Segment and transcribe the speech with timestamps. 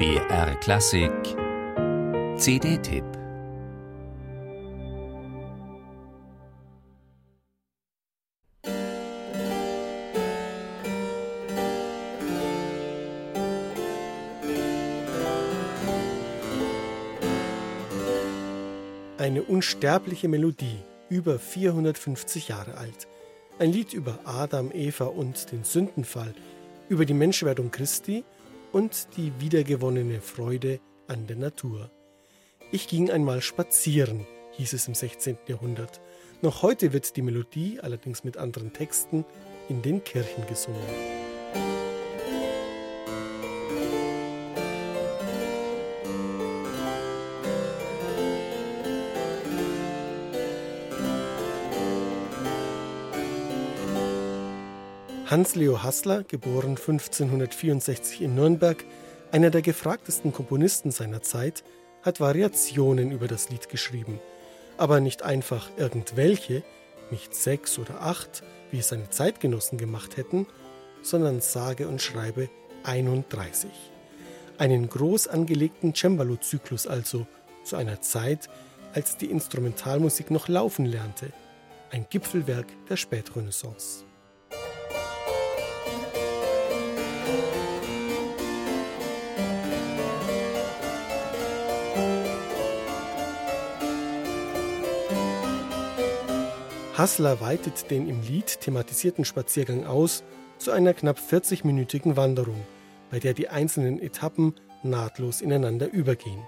[0.00, 1.12] BR Klassik
[2.38, 3.04] CD-Tipp
[19.18, 20.78] Eine unsterbliche Melodie,
[21.10, 23.06] über 450 Jahre alt.
[23.58, 26.32] Ein Lied über Adam, Eva und den Sündenfall,
[26.88, 28.24] über die Menschwerdung Christi
[28.72, 31.90] und die wiedergewonnene Freude an der Natur.
[32.72, 35.38] Ich ging einmal spazieren, hieß es im 16.
[35.46, 36.00] Jahrhundert.
[36.42, 39.24] Noch heute wird die Melodie, allerdings mit anderen Texten,
[39.68, 41.19] in den Kirchen gesungen.
[55.30, 58.84] Hans-Leo Hassler, geboren 1564 in Nürnberg,
[59.30, 61.62] einer der gefragtesten Komponisten seiner Zeit,
[62.02, 64.18] hat Variationen über das Lied geschrieben.
[64.76, 66.64] Aber nicht einfach irgendwelche,
[67.12, 70.48] nicht sechs oder acht, wie es seine Zeitgenossen gemacht hätten,
[71.02, 72.50] sondern sage und schreibe
[72.82, 73.70] 31.
[74.58, 77.24] Einen groß angelegten Cembalo-Zyklus also,
[77.62, 78.48] zu einer Zeit,
[78.94, 81.32] als die Instrumentalmusik noch laufen lernte.
[81.92, 84.09] Ein Gipfelwerk der Spätrenaissance.
[96.96, 100.24] Hassler weitet den im Lied thematisierten Spaziergang aus
[100.58, 102.60] zu einer knapp 40-minütigen Wanderung,
[103.10, 106.42] bei der die einzelnen Etappen nahtlos ineinander übergehen.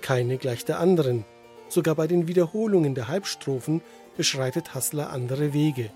[0.00, 1.24] Keine gleich der anderen.
[1.68, 3.82] Sogar bei den Wiederholungen der Halbstrophen
[4.16, 5.90] beschreitet Hassler andere Wege,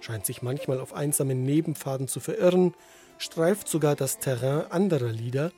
[0.00, 2.74] scheint sich manchmal auf einsamen Nebenpfaden zu verirren,
[3.18, 5.50] streift sogar das Terrain anderer Lieder,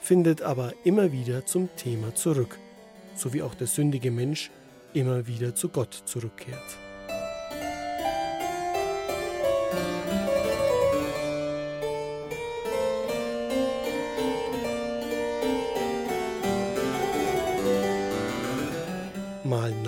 [0.00, 2.58] findet aber immer wieder zum Thema zurück,
[3.14, 4.50] so wie auch der sündige Mensch
[4.92, 6.85] immer wieder zu Gott zurückkehrt.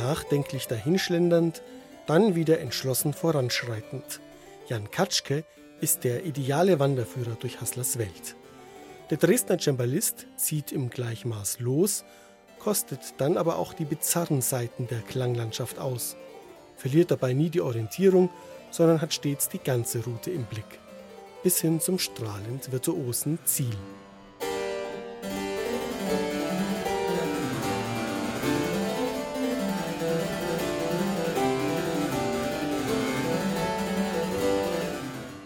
[0.09, 1.63] Nachdenklich dahinschlendernd,
[2.07, 4.21] dann wieder entschlossen voranschreitend.
[4.67, 5.45] Jan Katschke
[5.83, 8.35] ist der ideale Wanderführer durch Hasslers Welt.
[9.11, 12.05] Der Dresdner Cembalist zieht im Gleichmaß los,
[12.59, 16.17] kostet dann aber auch die bizarren Seiten der Klanglandschaft aus,
[16.77, 18.31] verliert dabei nie die Orientierung,
[18.71, 20.79] sondern hat stets die ganze Route im Blick,
[21.43, 23.77] bis hin zum strahlend virtuosen Ziel.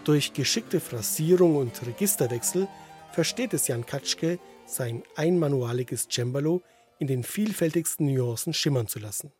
[0.03, 2.67] Durch geschickte Phrasierung und Registerwechsel
[3.13, 6.61] versteht es Jan Katschke, sein einmanualiges Cembalo
[6.99, 9.31] in den vielfältigsten Nuancen schimmern zu lassen.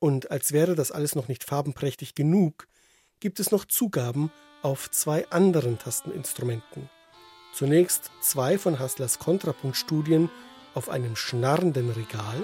[0.00, 2.66] Und als wäre das alles noch nicht farbenprächtig genug,
[3.20, 6.90] gibt es noch Zugaben auf zwei anderen Tasteninstrumenten.
[7.54, 10.28] Zunächst zwei von Hasslers Kontrapunktstudien
[10.74, 12.42] auf einem schnarrenden Regal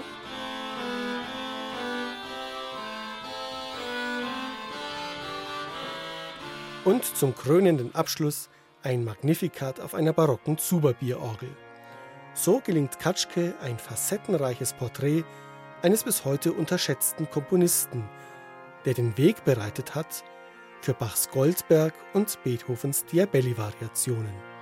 [6.84, 8.50] und zum krönenden Abschluss
[8.82, 11.50] ein Magnifikat auf einer barocken Zuberbierorgel.
[12.34, 15.24] So gelingt Katschke ein facettenreiches Porträt
[15.82, 18.08] eines bis heute unterschätzten Komponisten,
[18.84, 20.24] der den Weg bereitet hat
[20.80, 24.53] für Bachs Goldberg und Beethovens Diabelli-Variationen.